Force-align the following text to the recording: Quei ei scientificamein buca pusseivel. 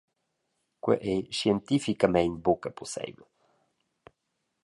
Quei 0.83 0.99
ei 1.11 1.19
scientificamein 1.37 2.33
buca 2.45 2.69
pusseivel. 2.77 3.29